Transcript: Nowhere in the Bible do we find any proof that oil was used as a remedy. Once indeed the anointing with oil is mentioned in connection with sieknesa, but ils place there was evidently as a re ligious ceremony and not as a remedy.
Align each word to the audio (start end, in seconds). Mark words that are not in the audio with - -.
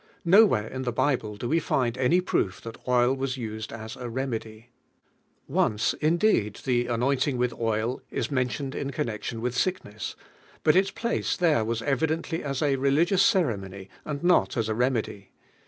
Nowhere 0.25 0.65
in 0.67 0.81
the 0.81 0.91
Bible 0.91 1.35
do 1.35 1.47
we 1.47 1.59
find 1.59 1.95
any 1.95 2.21
proof 2.21 2.59
that 2.61 2.87
oil 2.87 3.13
was 3.15 3.37
used 3.37 3.71
as 3.71 3.95
a 3.95 4.09
remedy. 4.09 4.71
Once 5.47 5.93
indeed 5.93 6.55
the 6.63 6.87
anointing 6.87 7.37
with 7.37 7.53
oil 7.53 8.01
is 8.09 8.31
mentioned 8.31 8.73
in 8.73 8.89
connection 8.89 9.41
with 9.41 9.53
sieknesa, 9.55 10.15
but 10.63 10.75
ils 10.75 10.89
place 10.89 11.37
there 11.37 11.63
was 11.63 11.83
evidently 11.83 12.43
as 12.43 12.63
a 12.63 12.77
re 12.77 12.89
ligious 12.89 13.21
ceremony 13.21 13.89
and 14.03 14.23
not 14.23 14.57
as 14.57 14.69
a 14.69 14.73
remedy. 14.73 15.29